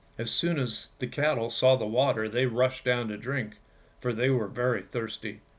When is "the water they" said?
1.75-2.47